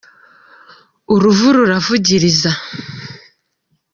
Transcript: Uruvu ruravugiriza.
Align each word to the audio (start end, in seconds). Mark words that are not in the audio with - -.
Uruvu 1.13 1.47
ruravugiriza. 1.55 2.51